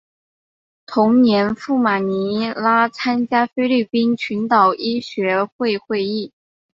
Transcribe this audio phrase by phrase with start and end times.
[0.87, 6.33] 同年赴马尼拉参加菲律宾群岛医学会会议。